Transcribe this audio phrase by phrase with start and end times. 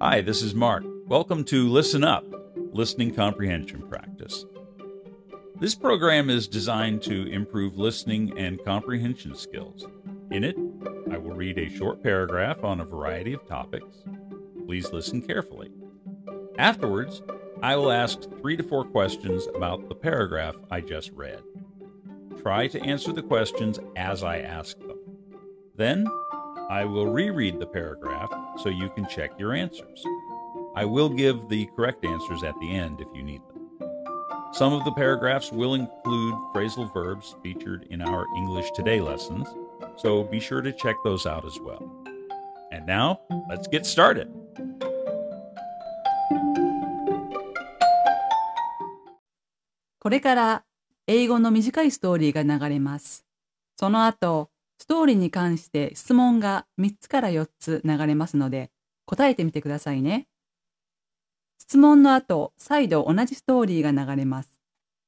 [0.00, 0.84] Hi, this is Mark.
[1.08, 2.24] Welcome to Listen Up,
[2.72, 4.46] Listening Comprehension Practice.
[5.58, 9.88] This program is designed to improve listening and comprehension skills.
[10.30, 10.56] In it,
[11.10, 14.04] I will read a short paragraph on a variety of topics.
[14.66, 15.72] Please listen carefully.
[16.58, 17.20] Afterwards,
[17.60, 21.42] I will ask three to four questions about the paragraph I just read.
[22.40, 24.98] Try to answer the questions as I ask them.
[25.74, 26.06] Then,
[26.69, 30.05] I will reread the paragraph so you can check your answers.
[30.75, 33.53] I will give the correct answers at the end if you need them.
[34.53, 39.47] Some of the paragraphs will include phrasal verbs featured in our English Today lessons,
[39.97, 41.83] so be sure to check those out as well.
[42.71, 43.19] And now,
[43.49, 44.27] let's get started.
[49.99, 50.63] これから
[51.07, 53.25] 英語の短いストーリーが流れます。
[53.79, 58.70] その後、 ストーリーに関して質問が3つから4つ流れますので、
[59.06, 60.28] 答えてみてくださいね。
[61.58, 64.50] 質問の後、再度同じストーリーが流れます。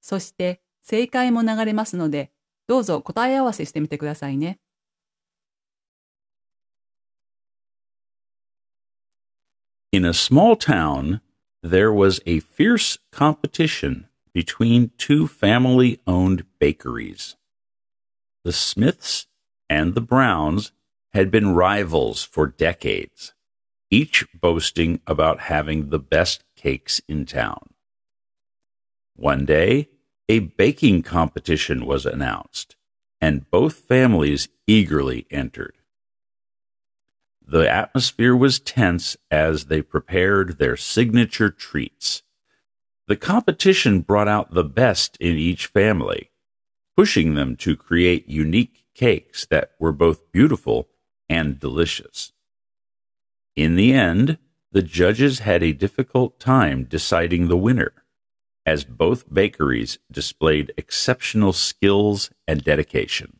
[0.00, 2.32] そして、正解も流れますので、
[2.66, 4.58] どうぞ答え合わせしてみてくださいね。
[9.92, 11.20] In a small town,
[11.62, 17.36] there was a fierce competition between two family owned bakeries.
[18.44, 19.27] The Smiths
[19.68, 20.72] and the Browns
[21.12, 23.32] had been rivals for decades,
[23.90, 27.70] each boasting about having the best cakes in town.
[29.16, 29.88] One day,
[30.28, 32.76] a baking competition was announced,
[33.20, 35.74] and both families eagerly entered.
[37.50, 42.22] The atmosphere was tense as they prepared their signature treats.
[43.06, 46.30] The competition brought out the best in each family,
[46.94, 50.88] pushing them to create unique cakes that were both beautiful
[51.28, 52.32] and delicious.
[53.54, 54.38] In the end,
[54.72, 57.92] the judges had a difficult time deciding the winner,
[58.66, 63.38] as both bakeries displayed exceptional skills and dedication.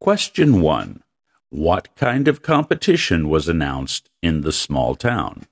[0.00, 1.04] Question 1.
[1.50, 5.46] What kind of competition was announced in the small town?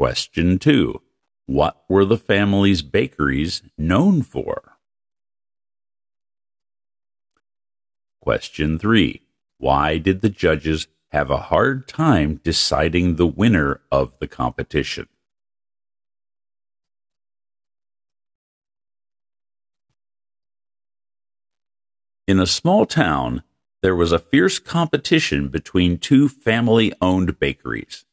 [0.00, 0.98] Question 2.
[1.44, 4.78] What were the family's bakeries known for?
[8.22, 9.20] Question 3.
[9.58, 15.06] Why did the judges have a hard time deciding the winner of the competition?
[22.26, 23.42] In a small town,
[23.82, 28.06] there was a fierce competition between two family owned bakeries.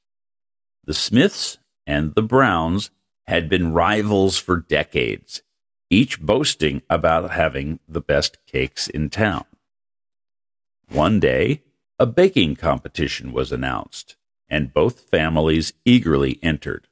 [0.83, 2.91] The Smiths and the Browns
[3.25, 5.41] had been rivals for decades,
[5.89, 9.45] each boasting about having the best cakes in town.
[10.89, 11.63] One day,
[11.97, 14.17] a baking competition was announced,
[14.49, 16.87] and both families eagerly entered.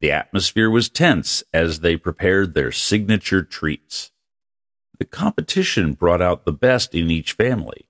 [0.00, 4.12] The atmosphere was tense as they prepared their signature treats.
[4.98, 7.88] The competition brought out the best in each family,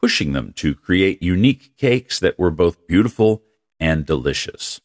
[0.00, 3.42] pushing them to create unique cakes that were both beautiful
[3.78, 4.80] and delicious.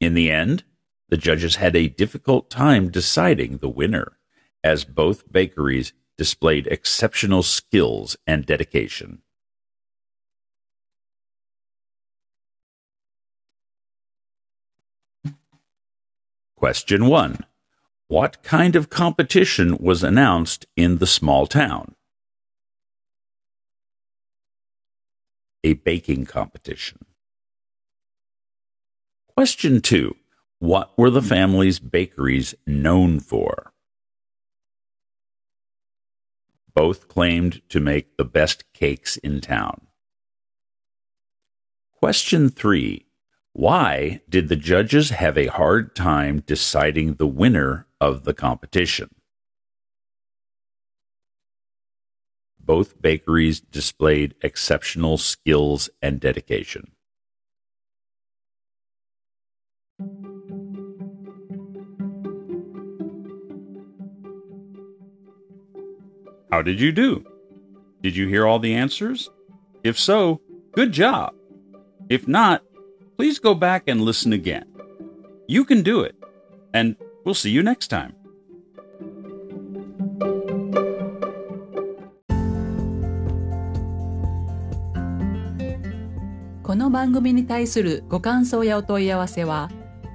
[0.00, 0.64] In the end,
[1.08, 4.18] the judges had a difficult time deciding the winner,
[4.62, 9.22] as both bakeries displayed exceptional skills and dedication.
[16.56, 17.44] Question 1.
[18.08, 21.94] What kind of competition was announced in the small town?
[25.62, 26.98] A baking competition.
[29.36, 30.16] Question 2.
[30.60, 33.70] What were the family's bakeries known for?
[36.74, 39.88] Both claimed to make the best cakes in town.
[41.92, 43.04] Question 3.
[43.52, 49.14] Why did the judges have a hard time deciding the winner of the competition?
[52.58, 56.95] Both bakeries displayed exceptional skills and dedication.
[66.55, 67.23] How did you do?
[68.01, 69.29] Did you hear all the answers?
[69.83, 70.41] If so,
[70.73, 71.33] good job.
[72.09, 72.63] If not,
[73.17, 74.65] please go back and listen again.
[75.47, 76.15] You can do it,
[76.73, 76.95] and
[77.25, 78.13] we'll see you next time.
[86.63, 89.69] この番組に対するご感想やお問い合わせは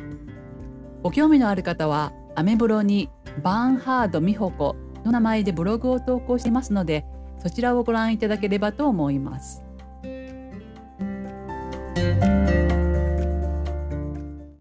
[1.03, 3.11] ご興味のある方は、アメブロに
[3.43, 7.05] バーンハード美穂子の名前でブログを投稿していますので、
[7.39, 9.63] そちらをご覧いただければと思います。